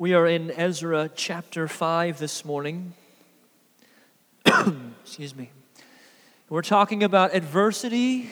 [0.00, 2.92] We are in Ezra chapter 5 this morning.
[4.46, 5.50] Excuse me.
[6.48, 8.30] We're talking about adversity.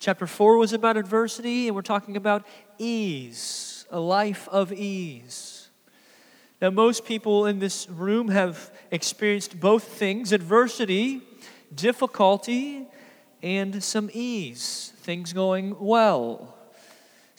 [0.00, 2.46] Chapter 4 was about adversity, and we're talking about
[2.76, 5.70] ease, a life of ease.
[6.60, 11.22] Now, most people in this room have experienced both things adversity,
[11.74, 12.86] difficulty,
[13.42, 16.54] and some ease, things going well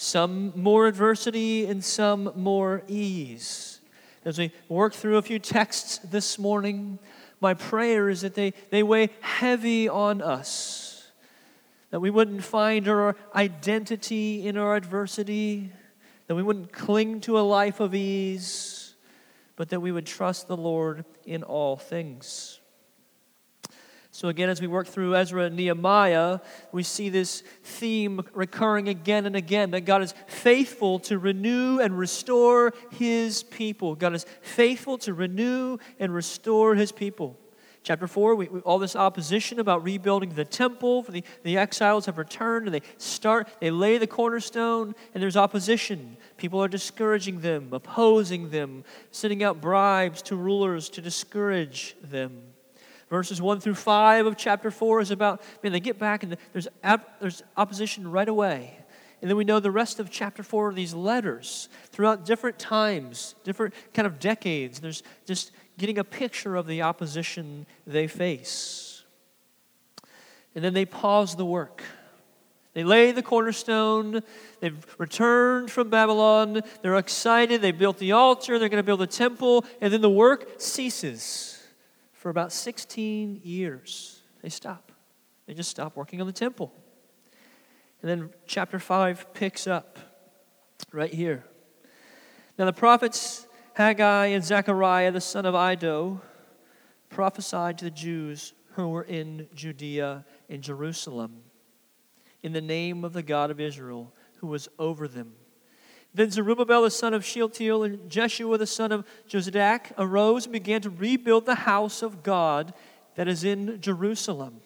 [0.01, 3.79] some more adversity and some more ease.
[4.25, 6.97] As we work through a few texts this morning,
[7.39, 11.11] my prayer is that they, they weigh heavy on us,
[11.91, 15.71] that we wouldn't find our identity in our adversity,
[16.25, 18.95] that we wouldn't cling to a life of ease,
[19.55, 22.60] but that we would trust the Lord in all things.
[24.13, 26.39] So, again, as we work through Ezra and Nehemiah,
[26.73, 31.97] we see this theme recurring again and again that God is faithful to renew and
[31.97, 33.95] restore his people.
[33.95, 37.39] God is faithful to renew and restore his people.
[37.83, 42.05] Chapter 4, we, we, all this opposition about rebuilding the temple, for the, the exiles
[42.05, 46.17] have returned, and they start, they lay the cornerstone, and there's opposition.
[46.35, 52.50] People are discouraging them, opposing them, sending out bribes to rulers to discourage them.
[53.11, 56.69] Verses 1 through 5 of chapter 4 is about, man, they get back and there's,
[57.19, 58.77] there's opposition right away.
[59.21, 63.35] And then we know the rest of chapter 4 are these letters throughout different times,
[63.43, 64.79] different kind of decades.
[64.79, 69.03] There's just getting a picture of the opposition they face.
[70.55, 71.83] And then they pause the work.
[72.73, 74.21] They lay the cornerstone.
[74.61, 76.61] They've returned from Babylon.
[76.81, 77.61] They're excited.
[77.61, 78.57] They built the altar.
[78.57, 79.65] They're going to build a temple.
[79.81, 81.60] And then the work ceases
[82.21, 84.21] for about 16 years.
[84.43, 84.91] They stop.
[85.47, 86.71] They just stop working on the temple.
[87.99, 89.97] And then chapter 5 picks up
[90.91, 91.43] right here.
[92.59, 96.21] Now, the prophets Haggai and Zechariah, the son of Iddo,
[97.09, 101.41] prophesied to the Jews who were in Judea and Jerusalem
[102.43, 105.33] in the name of the God of Israel who was over them
[106.13, 110.81] then Zerubbabel, the son of Shealtiel, and Jeshua, the son of Jozadak, arose and began
[110.81, 112.73] to rebuild the house of God
[113.15, 114.61] that is in Jerusalem.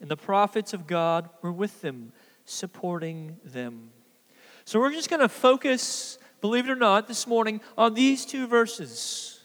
[0.00, 2.12] And the prophets of God were with them,
[2.44, 3.90] supporting them.
[4.66, 8.46] So we're just going to focus, believe it or not, this morning on these two
[8.46, 9.40] verses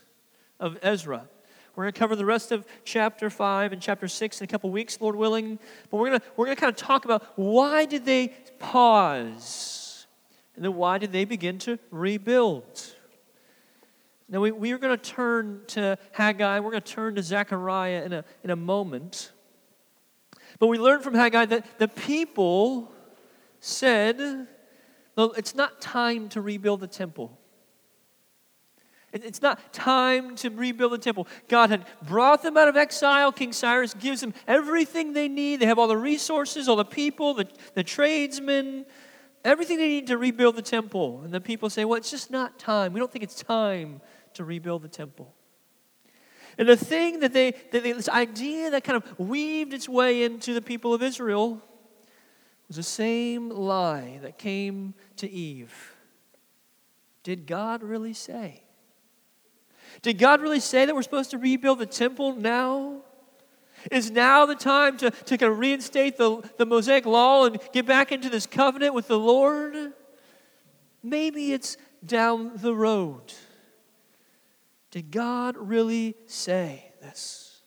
[0.59, 1.29] of Ezra.
[1.75, 4.69] We're going to cover the rest of chapter 5 and chapter 6 in a couple
[4.69, 5.57] weeks, Lord willing.
[5.89, 9.80] But we're going to, we're going to kind of talk about why did they pause?
[10.55, 12.95] And then why did they begin to rebuild?
[14.29, 18.03] Now, we, we are going to turn to Haggai, we're going to turn to Zechariah
[18.03, 19.31] in a, in a moment.
[20.57, 22.91] But we learned from Haggai that the people
[23.59, 24.47] said,
[25.15, 27.37] well, it's not time to rebuild the temple.
[29.13, 31.27] It's not time to rebuild the temple.
[31.49, 33.33] God had brought them out of exile.
[33.33, 35.59] King Cyrus gives them everything they need.
[35.59, 38.85] They have all the resources, all the people, the, the tradesmen,
[39.43, 41.21] everything they need to rebuild the temple.
[41.23, 42.93] And the people say, well, it's just not time.
[42.93, 44.01] We don't think it's time
[44.33, 45.33] to rebuild the temple.
[46.57, 50.23] And the thing that they, that they, this idea that kind of weaved its way
[50.23, 51.61] into the people of Israel
[52.67, 55.95] was the same lie that came to Eve.
[57.23, 58.63] Did God really say?
[60.01, 63.01] Did God really say that we're supposed to rebuild the temple now?
[63.89, 67.85] Is now the time to, to kind of reinstate the, the Mosaic law and get
[67.85, 69.93] back into this covenant with the Lord?
[71.03, 73.33] Maybe it's down the road.
[74.91, 77.61] Did God really say this?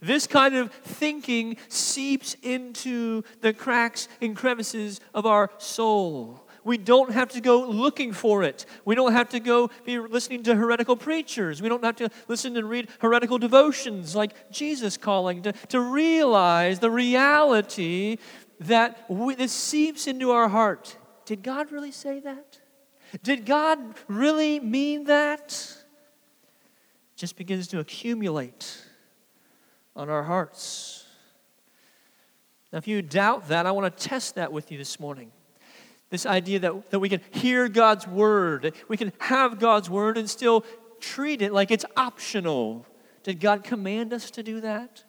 [0.00, 6.47] This kind of thinking seeps into the cracks and crevices of our soul.
[6.68, 8.66] We don't have to go looking for it.
[8.84, 11.62] We don't have to go be listening to heretical preachers.
[11.62, 16.78] We don't have to listen and read heretical devotions like Jesus calling to, to realize
[16.78, 18.18] the reality
[18.60, 20.98] that we, this seeps into our heart.
[21.24, 22.60] Did God really say that?
[23.22, 25.74] Did God really mean that?
[27.16, 28.84] just begins to accumulate
[29.96, 31.06] on our hearts.
[32.72, 35.32] Now, if you doubt that, I want to test that with you this morning.
[36.10, 40.28] This idea that, that we can hear God's word, we can have God's word and
[40.28, 40.64] still
[41.00, 42.86] treat it like it's optional.
[43.22, 45.04] Did God command us to do that?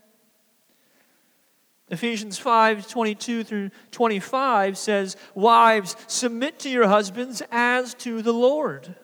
[1.89, 8.95] Ephesians 5 22 through 25 says, Wives, submit to your husbands as to the Lord.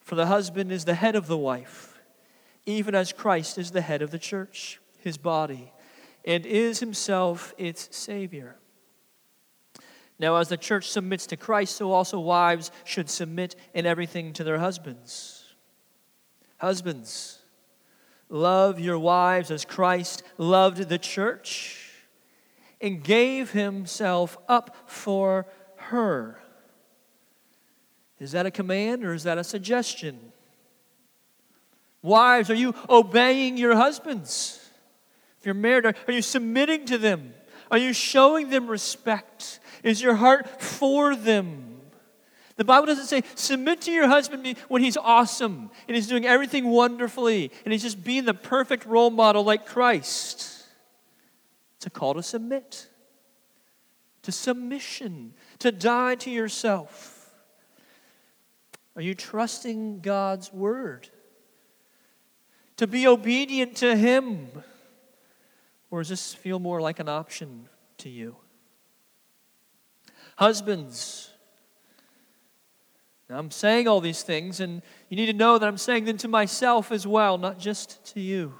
[0.00, 2.00] For the husband is the head of the wife,
[2.66, 5.72] even as Christ is the head of the church, his body,
[6.24, 8.56] and is himself its Savior.
[10.22, 14.44] Now, as the church submits to Christ, so also wives should submit in everything to
[14.44, 15.44] their husbands.
[16.58, 17.40] Husbands,
[18.28, 21.90] love your wives as Christ loved the church
[22.80, 26.38] and gave himself up for her.
[28.20, 30.30] Is that a command or is that a suggestion?
[32.00, 34.70] Wives, are you obeying your husbands?
[35.40, 37.34] If you're married, are, you submitting to them?
[37.72, 39.58] Are you showing them respect?
[39.82, 41.80] Is your heart for them?
[42.56, 46.68] The Bible doesn't say submit to your husband when he's awesome and he's doing everything
[46.68, 50.66] wonderfully and he's just being the perfect role model like Christ.
[51.76, 52.86] It's a call to submit,
[54.22, 57.30] to submission, to die to yourself.
[58.94, 61.08] Are you trusting God's word?
[62.76, 64.48] To be obedient to Him?
[65.90, 67.68] Or does this feel more like an option
[67.98, 68.36] to you?
[70.36, 71.30] Husbands,
[73.28, 76.18] now I'm saying all these things, and you need to know that I'm saying them
[76.18, 78.54] to myself as well, not just to you.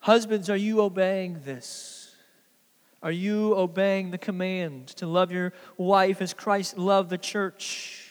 [0.00, 2.14] Husbands, are you obeying this?
[3.02, 8.10] Are you obeying the command to love your wife as Christ loved the church?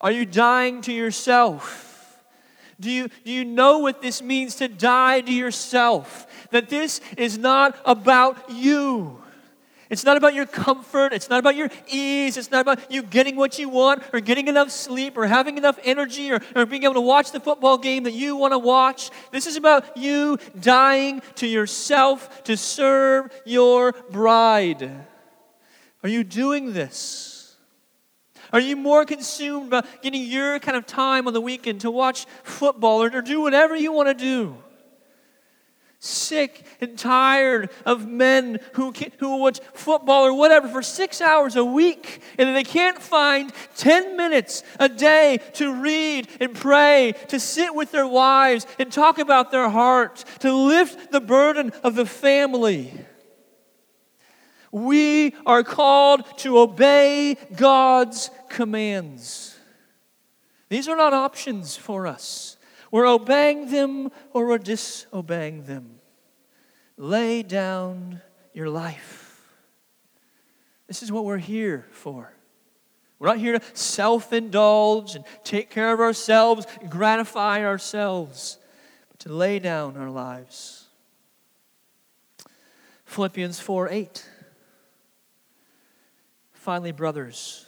[0.00, 2.18] Are you dying to yourself?
[2.80, 6.26] Do you, do you know what this means to die to yourself?
[6.50, 9.20] That this is not about you.
[9.90, 11.12] It's not about your comfort.
[11.12, 12.36] It's not about your ease.
[12.36, 15.78] It's not about you getting what you want or getting enough sleep or having enough
[15.82, 19.10] energy or, or being able to watch the football game that you want to watch.
[19.32, 25.06] This is about you dying to yourself to serve your bride.
[26.02, 27.56] Are you doing this?
[28.52, 32.26] Are you more consumed about getting your kind of time on the weekend to watch
[32.42, 34.56] football or, or do whatever you want to do?
[36.00, 41.56] Sick and tired of men who, can, who watch football or whatever for six hours
[41.56, 47.40] a week and they can't find 10 minutes a day to read and pray, to
[47.40, 52.06] sit with their wives and talk about their hearts, to lift the burden of the
[52.06, 52.92] family.
[54.70, 59.58] We are called to obey God's commands.
[60.68, 62.57] These are not options for us.
[62.90, 66.00] We're obeying them or we're disobeying them.
[66.96, 68.20] Lay down
[68.52, 69.40] your life.
[70.86, 72.32] This is what we're here for.
[73.18, 78.58] We're not here to self indulge and take care of ourselves, and gratify ourselves,
[79.08, 80.86] but to lay down our lives.
[83.04, 84.28] Philippians 4 8.
[86.52, 87.67] Finally, brothers,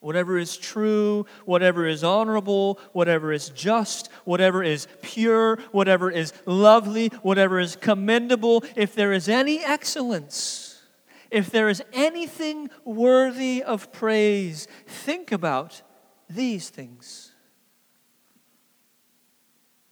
[0.00, 7.08] whatever is true, whatever is honorable, whatever is just, whatever is pure, whatever is lovely,
[7.22, 10.82] whatever is commendable, if there is any excellence,
[11.30, 15.82] if there is anything worthy of praise, think about
[16.28, 17.32] these things.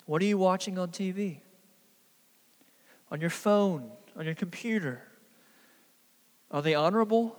[0.07, 1.41] What are you watching on TV?
[3.11, 3.91] On your phone?
[4.17, 5.03] On your computer?
[6.51, 7.37] Are they honorable?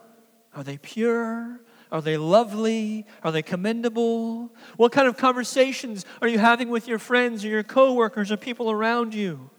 [0.55, 1.61] Are they pure?
[1.95, 3.05] Are they lovely?
[3.23, 4.51] Are they commendable?
[4.75, 8.69] What kind of conversations are you having with your friends or your coworkers or people
[8.69, 9.49] around you?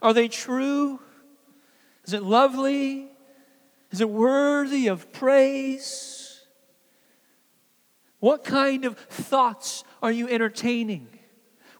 [0.00, 1.00] Are they true?
[2.04, 3.08] Is it lovely?
[3.90, 6.40] Is it worthy of praise?
[8.20, 11.08] What kind of thoughts are you entertaining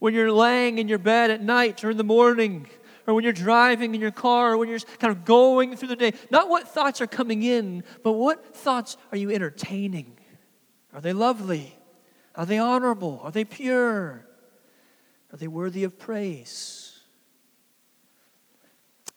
[0.01, 2.67] when you're laying in your bed at night or in the morning?
[3.11, 5.97] Or when you're driving in your car, or when you're kind of going through the
[5.97, 6.13] day.
[6.31, 10.17] Not what thoughts are coming in, but what thoughts are you entertaining?
[10.95, 11.77] Are they lovely?
[12.37, 13.21] Are they honorable?
[13.25, 14.25] Are they pure?
[15.33, 17.01] Are they worthy of praise?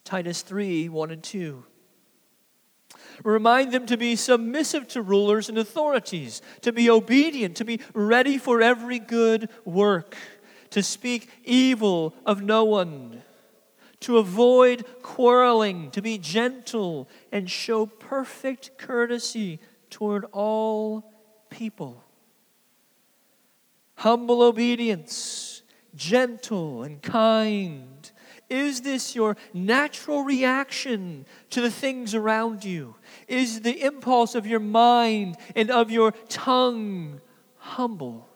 [0.04, 1.64] Titus 3 1 and 2.
[3.24, 8.40] Remind them to be submissive to rulers and authorities, to be obedient, to be ready
[8.40, 10.18] for every good work,
[10.72, 13.22] to speak evil of no one
[14.04, 21.12] to avoid quarreling, to be gentle, and show perfect courtesy toward all
[21.50, 22.04] people.
[23.96, 25.62] Humble obedience,
[25.96, 28.12] gentle and kind.
[28.50, 32.96] Is this your natural reaction to the things around you?
[33.28, 37.22] Is the impulse of your mind and of your tongue
[37.58, 38.28] humble,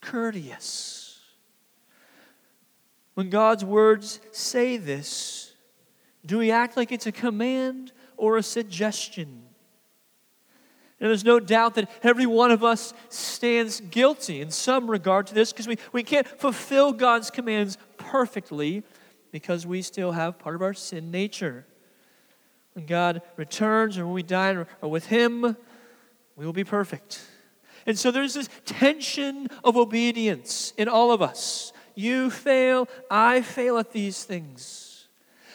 [0.00, 1.03] courteous?
[3.14, 5.54] When God's words say this,
[6.26, 9.44] do we act like it's a command or a suggestion?
[11.00, 15.34] And there's no doubt that every one of us stands guilty in some regard to
[15.34, 18.82] this because we, we can't fulfill God's commands perfectly
[19.30, 21.66] because we still have part of our sin nature.
[22.72, 25.56] when God returns or when we die or, with Him,
[26.36, 27.20] we will be perfect.
[27.84, 31.73] And so there's this tension of obedience in all of us.
[31.94, 35.06] You fail, I fail at these things.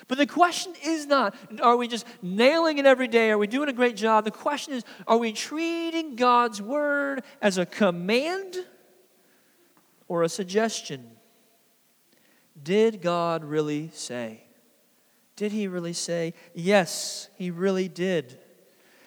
[0.08, 3.30] But the question is not, are we just nailing it every day?
[3.30, 4.26] Are we doing a great job?
[4.26, 8.58] The question is, are we treating God's word as a command
[10.08, 11.12] or a suggestion?
[12.62, 14.44] Did God really say?
[15.36, 16.34] Did he really say?
[16.56, 18.40] Yes, he really did.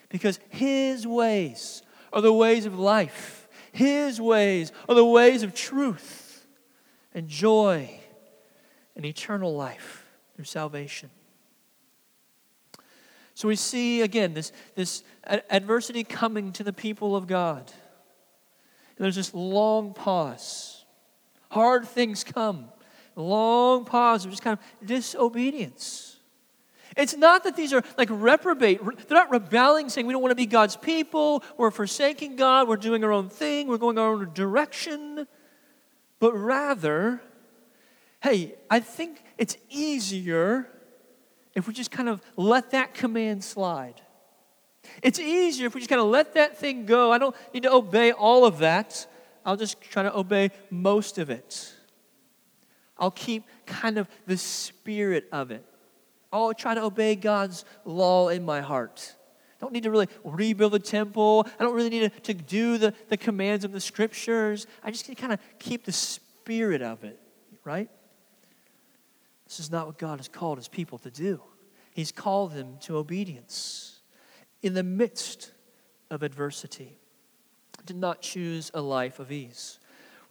[0.08, 6.21] Because his ways are the ways of life, his ways are the ways of truth
[7.14, 7.90] and joy
[8.96, 11.10] and eternal life through salvation.
[13.34, 17.72] So we see again this, this adversity coming to the people of God.
[18.98, 20.84] There's this long pause.
[21.50, 22.66] Hard things come.
[23.16, 26.16] Long pause of just kind of disobedience.
[26.96, 28.80] It's not that these are like reprobate.
[28.84, 31.42] They're not rebelling, saying we don't want to be God's people.
[31.56, 32.68] We're forsaking God.
[32.68, 33.66] We're doing our own thing.
[33.66, 35.26] We're going our own direction.
[36.22, 37.20] But rather,
[38.22, 40.68] hey, I think it's easier
[41.56, 44.00] if we just kind of let that command slide.
[45.02, 47.10] It's easier if we just kind of let that thing go.
[47.10, 49.04] I don't need to obey all of that.
[49.44, 51.74] I'll just try to obey most of it.
[52.96, 55.66] I'll keep kind of the spirit of it.
[56.32, 59.16] I'll try to obey God's law in my heart.
[59.62, 61.46] Don't need to really rebuild the temple.
[61.60, 64.66] I don't really need to, to do the, the commands of the scriptures.
[64.82, 67.20] I just can kind of keep the spirit of it,
[67.62, 67.88] right?
[69.46, 71.40] This is not what God has called his people to do.
[71.92, 74.00] He's called them to obedience
[74.62, 75.52] in the midst
[76.10, 76.98] of adversity.
[77.86, 79.78] Did not choose a life of ease.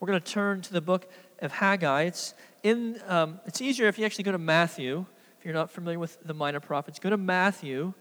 [0.01, 1.09] We're going to turn to the book
[1.39, 2.01] of Haggai.
[2.01, 2.33] It's
[2.63, 2.99] in.
[3.07, 5.05] Um, it's easier if you actually go to Matthew.
[5.39, 7.93] If you're not familiar with the minor prophets, go to Matthew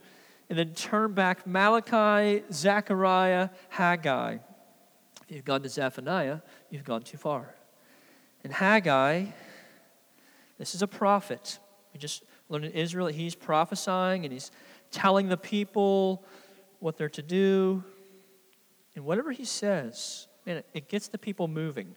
[0.51, 4.33] and then turn back Malachi, Zechariah, Haggai.
[5.29, 6.39] If you've gone to Zephaniah,
[6.69, 7.55] you've gone too far.
[8.43, 9.27] And Haggai,
[10.57, 11.57] this is a prophet.
[11.93, 14.51] We just learned in Ezra that he's prophesying and he's
[14.91, 16.25] telling the people
[16.79, 17.81] what they're to do.
[18.97, 21.95] And whatever he says, man, it, gets the people moving.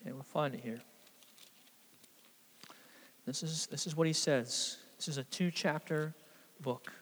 [0.00, 0.80] Okay, we'll find it here.
[3.26, 4.78] This is, this is what he says.
[4.96, 6.14] This is a two chapter
[6.60, 6.92] book.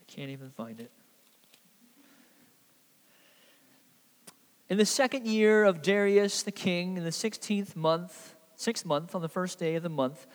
[0.00, 0.90] I can't even find it.
[4.68, 9.20] In the second year of Darius the king, in the sixteenth month, sixth month, on
[9.20, 10.26] the first day of the month,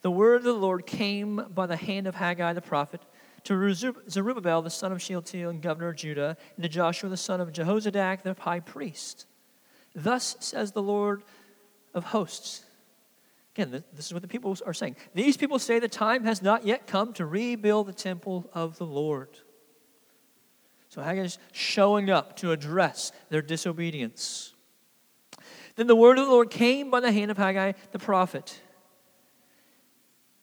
[0.00, 3.02] the word of the Lord came by the hand of Haggai the prophet
[3.44, 7.40] to Zerubbabel the son of Shealtiel and governor of Judah, and to Joshua the son
[7.40, 9.26] of Jehozadak the high priest.
[9.94, 11.22] Thus says the Lord
[11.92, 12.64] of hosts.
[13.54, 14.96] Again, this is what the people are saying.
[15.14, 18.86] These people say the time has not yet come to rebuild the temple of the
[18.86, 19.28] Lord.
[20.88, 24.54] So Haggai is showing up to address their disobedience.
[25.76, 28.60] Then the word of the Lord came by the hand of Haggai the prophet.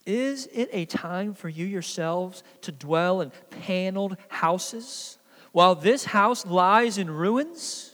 [0.06, 5.20] Is it a time for you yourselves to dwell in paneled houses
[5.52, 7.89] while this house lies in ruins?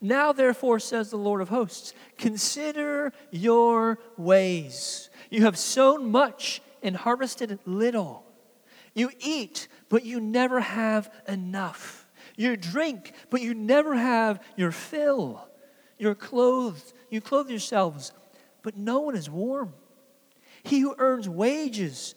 [0.00, 5.10] Now, therefore, says the Lord of hosts, consider your ways.
[5.30, 8.24] You have sown much and harvested little.
[8.94, 12.06] You eat, but you never have enough.
[12.36, 15.48] You drink, but you never have your fill.
[15.98, 18.12] You're clothed, you clothe yourselves,
[18.62, 19.74] but no one is warm.
[20.62, 22.14] He who earns wages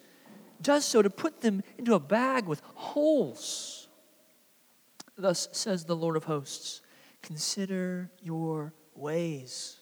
[0.62, 3.88] does so to put them into a bag with holes.
[5.18, 6.82] Thus says the Lord of hosts
[7.22, 9.78] Consider your ways.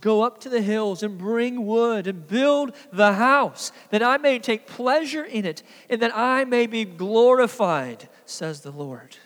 [0.00, 4.38] Go up to the hills and bring wood and build the house, that I may
[4.38, 9.16] take pleasure in it and that I may be glorified, says the Lord.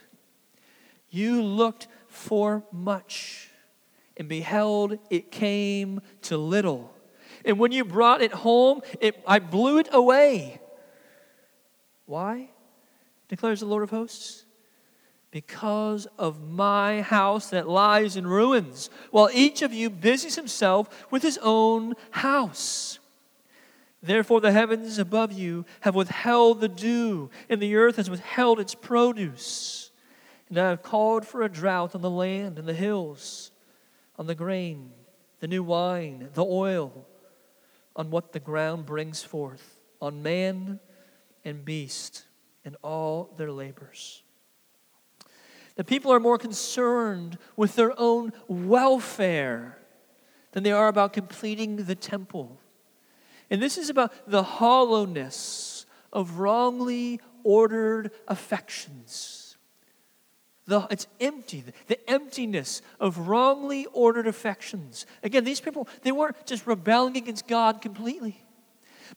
[1.08, 3.48] You looked for much
[4.16, 6.94] and beheld it came to little.
[7.44, 10.60] And when you brought it home, it, I blew it away.
[12.04, 12.50] Why?
[13.28, 14.44] declares the Lord of hosts
[15.30, 21.22] because of my house that lies in ruins, while each of you busies himself with
[21.22, 22.98] his own house.
[24.02, 28.74] Therefore, the heavens above you have withheld the dew, and the earth has withheld its
[28.74, 29.90] produce.
[30.48, 33.52] And I have called for a drought on the land and the hills,
[34.18, 34.90] on the grain,
[35.38, 37.06] the new wine, the oil,
[37.94, 40.80] on what the ground brings forth, on man
[41.44, 42.24] and beast,
[42.64, 44.22] and all their labors.
[45.80, 49.78] The people are more concerned with their own welfare
[50.52, 52.60] than they are about completing the temple.
[53.48, 59.56] And this is about the hollowness of wrongly ordered affections.
[60.66, 65.06] The, it's empty, the, emptiness of wrongly ordered affections.
[65.22, 68.44] Again, these people, they weren't just rebelling against God completely.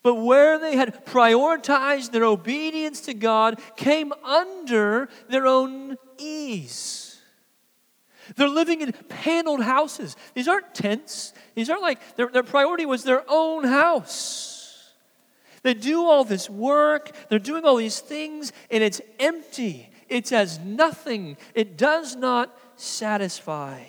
[0.01, 7.21] But where they had prioritized their obedience to God came under their own ease.
[8.35, 10.15] They're living in paneled houses.
[10.33, 11.33] These aren't tents.
[11.55, 14.93] These aren't like, their, their priority was their own house.
[15.61, 19.89] They do all this work, they're doing all these things, and it's empty.
[20.09, 21.37] It's as nothing.
[21.55, 23.85] It does not satisfy.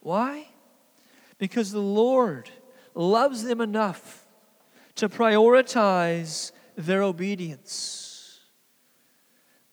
[0.00, 0.48] Why?
[1.38, 2.50] Because the Lord
[2.94, 4.23] loves them enough
[4.96, 8.40] to prioritize their obedience.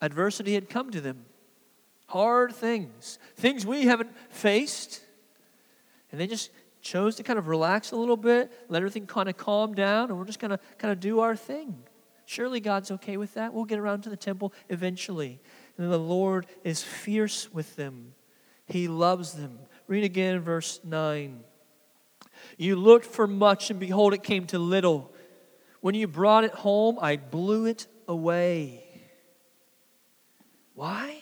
[0.01, 1.25] Adversity had come to them
[2.11, 5.01] hard things, things we haven't faced.
[6.11, 6.51] And they just
[6.81, 10.17] chose to kind of relax a little bit, let everything kind of calm down, and
[10.17, 11.83] we're just going to kind of do our thing.
[12.25, 13.53] Surely God's okay with that.
[13.53, 15.39] We'll get around to the temple eventually.
[15.77, 18.13] And the Lord is fierce with them,
[18.65, 19.59] He loves them.
[19.87, 21.43] Read again verse 9.
[22.57, 25.11] You looked for much, and behold, it came to little.
[25.81, 28.83] When you brought it home, I blew it away.
[30.73, 31.21] Why?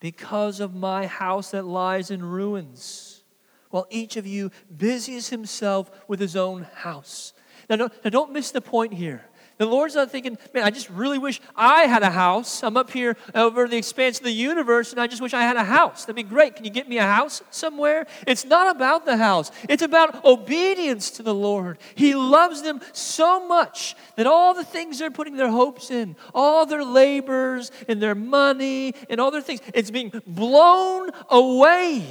[0.00, 3.22] because of my house that lies in ruins,
[3.68, 7.34] while each of you busies himself with his own house.
[7.68, 9.26] Now, don't, now don't miss the point here.
[9.60, 12.62] The Lord's not thinking, man, I just really wish I had a house.
[12.62, 15.56] I'm up here over the expanse of the universe and I just wish I had
[15.56, 16.06] a house.
[16.06, 16.56] That'd be great.
[16.56, 18.06] Can you get me a house somewhere?
[18.26, 21.76] It's not about the house, it's about obedience to the Lord.
[21.94, 26.64] He loves them so much that all the things they're putting their hopes in, all
[26.64, 32.06] their labors and their money and all their things, it's being blown away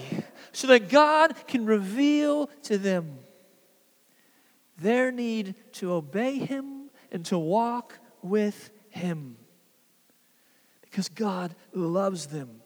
[0.51, 3.18] so that God can reveal to them
[4.77, 6.78] their need to obey Him
[7.12, 9.38] and to walk with Him.
[10.82, 12.62] Because God loves them.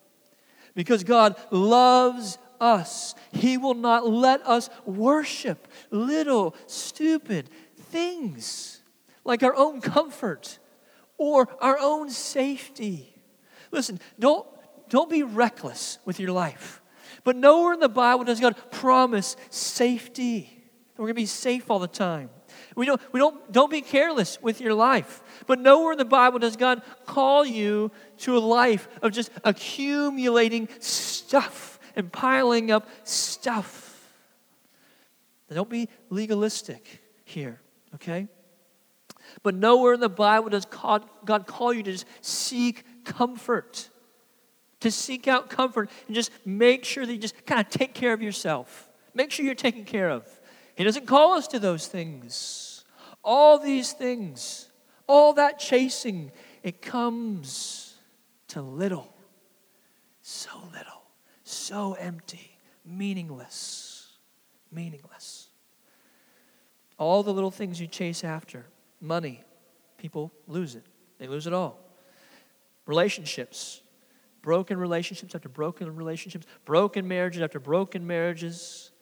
[0.75, 3.15] Because God loves us.
[3.31, 8.81] He will not let us worship little, stupid things
[9.25, 10.59] like our own comfort
[11.17, 13.13] or our own safety.
[13.71, 14.47] Listen, don't,
[14.89, 16.81] don't be reckless with your life.
[17.23, 20.63] But nowhere in the Bible does God promise safety.
[20.97, 22.29] We're going to be safe all the time.
[22.75, 25.21] We don't, we don't, don't be careless with your life.
[25.47, 30.67] But nowhere in the Bible does God call you to a life of just accumulating
[30.79, 34.11] stuff and piling up stuff.
[35.49, 37.59] Now, don't be legalistic here,
[37.95, 38.27] okay?
[39.41, 43.89] But nowhere in the Bible does God, God call you to just seek comfort,
[44.81, 48.13] to seek out comfort and just make sure that you just kind of take care
[48.13, 48.89] of yourself.
[49.13, 50.27] Make sure you're taken care of.
[50.75, 52.83] He doesn't call us to those things.
[53.23, 54.69] All these things,
[55.07, 56.31] all that chasing,
[56.61, 57.95] it comes
[58.49, 59.13] to little.
[60.21, 61.03] So little,
[61.43, 64.07] so empty, meaningless,
[64.71, 65.49] meaningless.
[66.97, 68.65] All the little things you chase after
[69.01, 69.41] money,
[69.97, 70.85] people lose it.
[71.17, 71.79] They lose it all.
[72.85, 73.81] Relationships,
[74.41, 78.92] broken relationships after broken relationships, broken marriages after broken marriages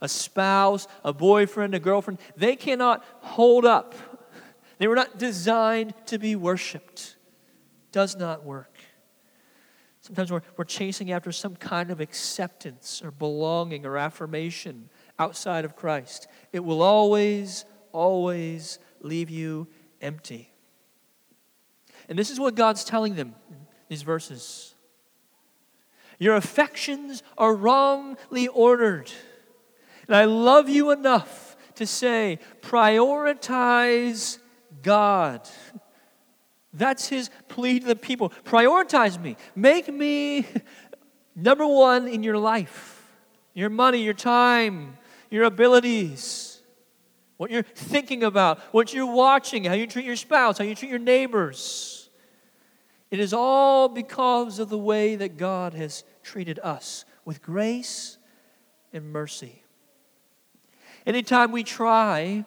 [0.00, 3.94] a spouse, a boyfriend, a girlfriend, they cannot hold up.
[4.78, 7.16] They were not designed to be worshiped.
[7.92, 8.78] Does not work.
[10.00, 15.76] Sometimes we're, we're chasing after some kind of acceptance or belonging or affirmation outside of
[15.76, 16.26] Christ.
[16.52, 19.68] It will always, always leave you
[20.00, 20.50] empty.
[22.08, 23.56] And this is what God's telling them in
[23.88, 24.74] these verses.
[26.18, 29.12] Your affections are wrongly ordered.
[30.10, 34.38] And I love you enough to say, prioritize
[34.82, 35.48] God.
[36.72, 38.30] That's his plea to the people.
[38.44, 39.36] Prioritize me.
[39.54, 40.48] Make me
[41.36, 43.08] number one in your life.
[43.54, 44.98] Your money, your time,
[45.30, 46.60] your abilities,
[47.36, 50.90] what you're thinking about, what you're watching, how you treat your spouse, how you treat
[50.90, 52.10] your neighbors.
[53.12, 58.18] It is all because of the way that God has treated us with grace
[58.92, 59.62] and mercy.
[61.06, 62.44] Anytime we try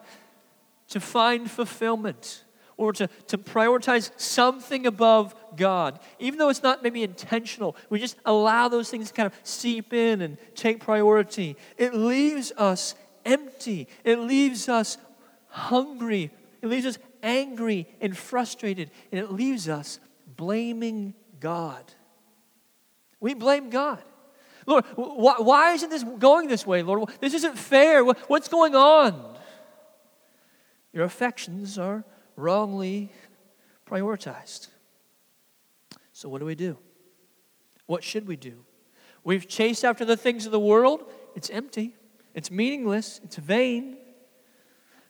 [0.89, 2.43] to find fulfillment
[2.77, 8.17] or to, to prioritize something above God, even though it's not maybe intentional, we just
[8.25, 11.55] allow those things to kind of seep in and take priority.
[11.77, 14.97] It leaves us empty, it leaves us
[15.47, 19.99] hungry, it leaves us angry and frustrated, and it leaves us
[20.35, 21.83] blaming God.
[23.19, 24.03] We blame God.
[24.65, 27.10] Lord, why, why isn't this going this way, Lord?
[27.19, 28.04] This isn't fair.
[28.04, 29.38] What's going on?
[30.93, 32.04] Your affections are
[32.36, 33.12] wrongly
[33.88, 34.67] prioritized.
[36.13, 36.78] So, what do we do?
[37.88, 38.63] What should we do?
[39.23, 41.04] We've chased after the things of the world.
[41.36, 41.95] It's empty,
[42.34, 43.97] it's meaningless, it's vain.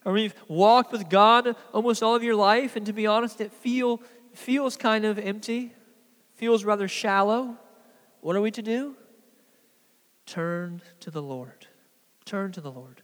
[0.05, 3.51] Or we've walked with God almost all of your life, and to be honest, it
[3.51, 4.01] feel,
[4.33, 5.73] feels kind of empty,
[6.35, 7.57] feels rather shallow.
[8.21, 8.95] What are we to do?
[10.25, 11.67] Turn to the Lord.
[12.25, 13.01] Turn to the Lord.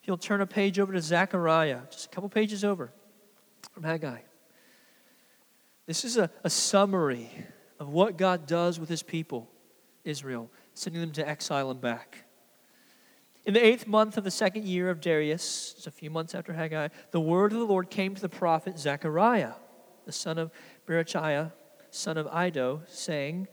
[0.00, 2.92] If you'll turn a page over to Zechariah, just a couple pages over
[3.72, 4.18] from Haggai.
[5.86, 7.30] This is a, a summary
[7.78, 9.48] of what God does with his people,
[10.04, 12.24] Israel, sending them to exile and back.
[13.44, 16.52] In the eighth month of the second year of Darius, just a few months after
[16.52, 19.54] Haggai, the word of the Lord came to the prophet Zechariah,
[20.04, 20.52] the son of
[20.86, 21.52] Berechiah,
[21.90, 23.48] son of Iddo, saying,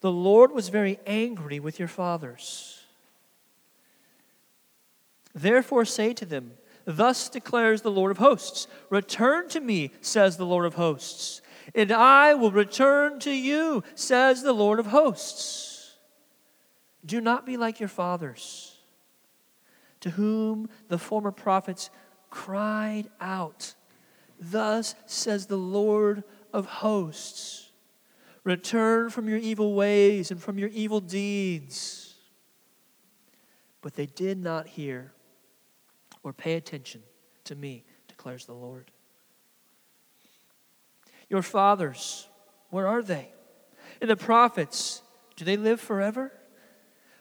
[0.00, 2.84] The Lord was very angry with your fathers.
[5.34, 6.52] Therefore say to them,
[6.84, 11.42] Thus declares the Lord of hosts Return to me, says the Lord of hosts,
[11.74, 15.94] and I will return to you, says the Lord of hosts.
[17.04, 18.76] Do not be like your fathers,
[20.00, 21.90] to whom the former prophets
[22.30, 23.74] cried out.
[24.40, 27.65] Thus says the Lord of hosts
[28.46, 32.14] Return from your evil ways and from your evil deeds.
[33.82, 35.12] But they did not hear
[36.22, 37.02] or pay attention
[37.42, 38.92] to me, declares the Lord.
[41.28, 42.28] Your fathers,
[42.70, 43.32] where are they?
[44.00, 45.02] And the prophets,
[45.34, 46.32] do they live forever?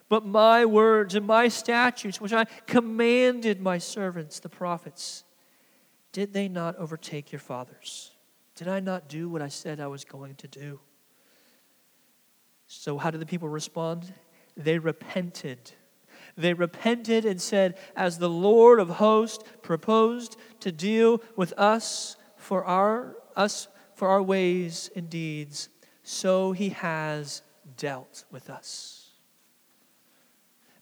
[0.07, 5.23] But my words and my statutes, which I commanded my servants, the prophets,
[6.11, 8.11] did they not overtake your fathers?
[8.53, 10.79] Did I not do what I said I was going to do?
[12.67, 14.13] So, how did the people respond?
[14.57, 15.71] They repented
[16.37, 22.65] they repented and said, As the Lord of hosts proposed to deal with us for
[22.65, 25.69] our, us for our ways and deeds,
[26.03, 27.41] so he has
[27.77, 29.09] dealt with us.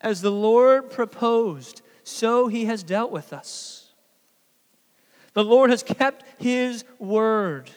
[0.00, 3.92] As the Lord proposed, so he has dealt with us.
[5.32, 7.70] The Lord has kept his word.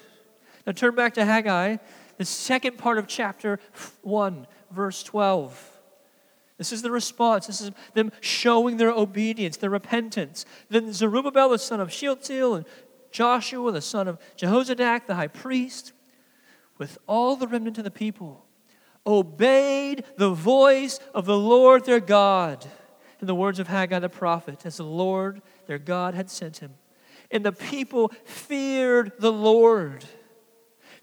[0.65, 1.77] Now turn back to Haggai,
[2.17, 3.59] the second part of chapter
[4.01, 5.73] 1, verse 12.
[6.57, 7.47] This is the response.
[7.47, 10.45] This is them showing their obedience, their repentance.
[10.69, 12.65] Then Zerubbabel, the son of Shealtiel, and
[13.11, 15.93] Joshua, the son of Jehozadak, the high priest,
[16.77, 18.45] with all the remnant of the people,
[19.05, 22.65] obeyed the voice of the Lord their God
[23.21, 26.73] in the words of Haggai the prophet, as the Lord their God had sent him.
[27.31, 30.05] And the people feared the Lord.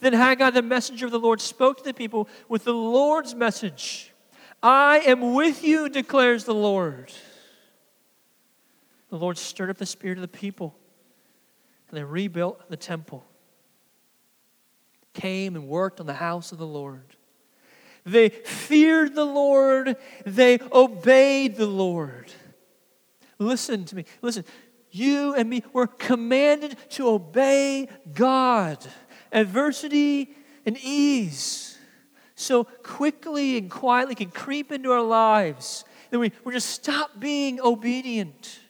[0.00, 4.12] Then Haggai, the messenger of the Lord, spoke to the people with the Lord's message.
[4.62, 7.12] I am with you, declares the Lord.
[9.10, 10.74] The Lord stirred up the spirit of the people,
[11.88, 13.24] and they rebuilt the temple,
[15.12, 17.16] came and worked on the house of the Lord.
[18.04, 22.32] They feared the Lord, they obeyed the Lord.
[23.38, 24.04] Listen to me.
[24.22, 24.44] Listen.
[24.90, 28.78] You and me were commanded to obey God.
[29.34, 30.30] Adversity
[30.64, 31.76] and ease
[32.36, 37.60] so quickly and quietly can creep into our lives that we, we just stop being
[37.60, 38.60] obedient.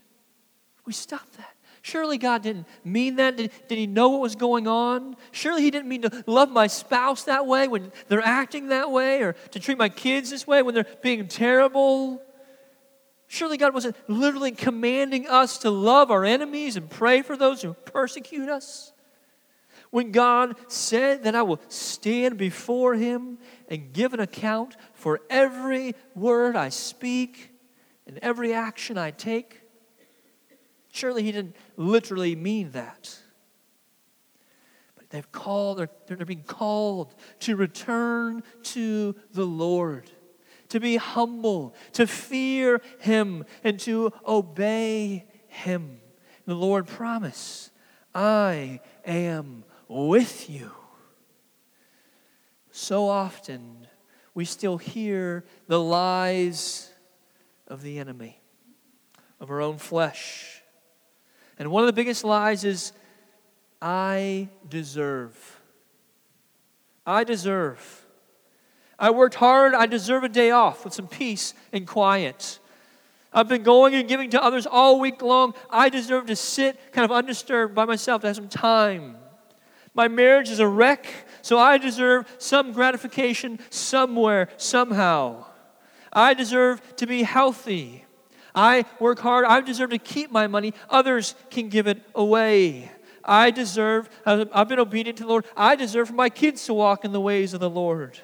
[0.87, 1.51] We stop that.
[1.83, 3.37] Surely God didn't mean that.
[3.37, 5.17] Did, did He know what was going on?
[5.33, 9.23] Surely He didn't mean to love my spouse that way when they're acting that way
[9.23, 12.23] or to treat my kids this way when they're being terrible.
[13.27, 17.75] Surely God wasn't literally commanding us to love our enemies and pray for those who
[17.75, 18.94] persecute us
[19.95, 25.95] when God said that I will stand before Him and give an account for every
[26.17, 27.53] word I speak
[28.05, 29.61] and every action I take?
[30.91, 33.17] Surely He didn't literally mean that.
[34.97, 40.11] But they've called, they're, they're being called to return to the Lord,
[40.71, 46.01] to be humble, to fear Him, and to obey Him.
[46.47, 47.71] The Lord promised,
[48.13, 50.73] I am with you.
[52.71, 53.87] So often,
[54.35, 56.93] we still hear the lies
[57.69, 58.41] of the enemy,
[59.41, 60.63] of our own flesh.
[61.59, 62.93] And one of the biggest lies is,
[63.81, 65.61] I deserve.
[67.07, 68.07] I deserve.
[68.99, 69.75] I worked hard.
[69.75, 72.59] I deserve a day off with some peace and quiet.
[73.33, 75.55] I've been going and giving to others all week long.
[75.69, 79.17] I deserve to sit kind of undisturbed by myself, to have some time.
[79.95, 81.07] My marriage is a wreck,
[81.41, 85.47] so I deserve some gratification somewhere, somehow.
[86.13, 88.05] I deserve to be healthy.
[88.55, 89.45] I work hard.
[89.45, 90.75] I deserve to keep my money.
[90.91, 92.91] Others can give it away.
[93.25, 95.47] I deserve, I've been obedient to the Lord.
[95.57, 98.19] I deserve for my kids to walk in the ways of the Lord.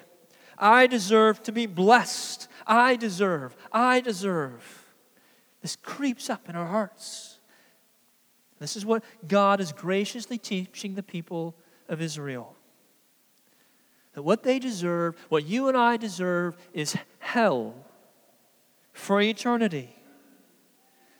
[0.57, 2.47] I deserve to be blessed.
[2.67, 3.55] I deserve.
[3.71, 4.85] I deserve.
[5.61, 7.39] This creeps up in our hearts.
[8.59, 11.55] This is what God is graciously teaching the people
[11.91, 12.55] of Israel.
[14.13, 17.75] That what they deserve, what you and I deserve, is hell
[18.93, 19.95] for eternity.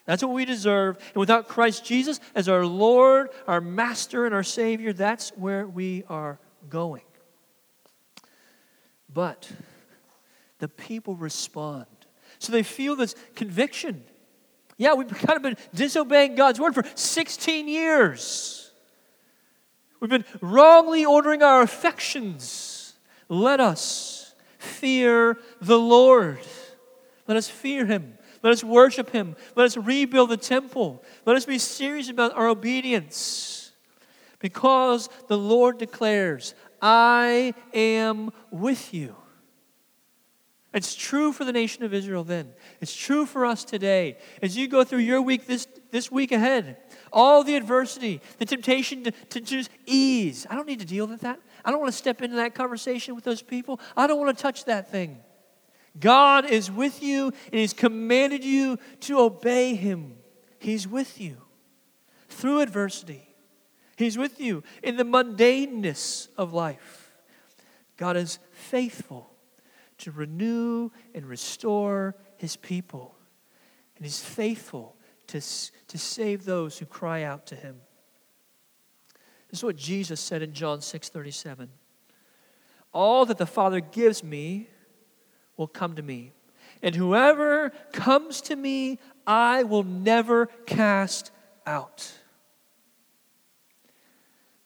[0.06, 0.98] That's what we deserve.
[1.14, 6.04] And without Christ Jesus as our Lord, our Master, and our Savior, that's where we
[6.10, 7.04] are going.
[9.14, 9.52] But
[10.60, 11.86] the people respond.
[12.40, 14.04] So they feel this conviction.
[14.78, 18.61] Yeah, we've kind of been disobeying God's word for 16 years.
[20.02, 22.96] We've been wrongly ordering our affections.
[23.30, 26.40] Let us fear the Lord.
[27.28, 28.18] Let us fear Him.
[28.44, 29.36] Let us worship Him.
[29.56, 31.04] Let us rebuild the temple.
[31.26, 33.72] Let us be serious about our obedience.
[34.40, 39.16] Because the Lord declares, I am with you.
[40.74, 42.50] It's true for the nation of Israel then.
[42.80, 44.18] It's true for us today.
[44.42, 46.78] As you go through your week this, this week ahead,
[47.12, 50.48] all the adversity, the temptation to, to just ease.
[50.50, 51.40] I don't need to deal with that.
[51.64, 53.80] I don't want to step into that conversation with those people.
[53.96, 55.20] I don't want to touch that thing.
[56.00, 60.16] God is with you and He's commanded you to obey Him.
[60.60, 61.38] He's with you
[62.30, 63.28] through adversity,
[63.98, 67.12] He's with you in the mundaneness of life.
[67.98, 69.30] God is faithful
[70.00, 73.16] to renew and restore His people,
[73.98, 74.96] and He's faithful
[75.32, 75.42] to,
[75.88, 77.78] to save those who cry out to Him.
[79.50, 81.70] This is what Jesus said in John 6 37.
[82.94, 84.70] All that the Father gives me
[85.58, 86.34] will come to me.
[86.84, 91.32] And whoever comes to me, I will never cast
[91.66, 92.12] out.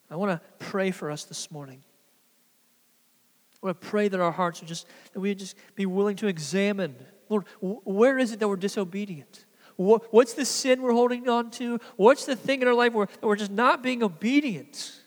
[0.10, 1.84] I want to pray for us this morning.
[3.62, 6.16] I want to pray that our hearts are just, that we would just be willing
[6.18, 6.96] to examine,
[7.28, 9.45] Lord, where is it that we're disobedient?
[9.78, 11.80] What's the sin we're holding on to?
[11.98, 15.02] What's the thing in our life where we're just not being obedient?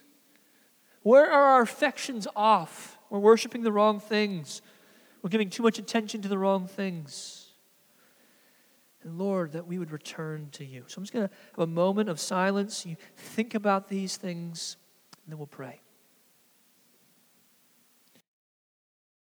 [1.01, 2.97] Where are our affections off?
[3.09, 4.61] We're worshiping the wrong things.
[5.21, 7.47] We're giving too much attention to the wrong things.
[9.01, 10.83] And Lord, that we would return to you.
[10.87, 12.85] So I'm just going to have a moment of silence.
[12.85, 14.77] You think about these things,
[15.23, 15.81] and then we'll pray.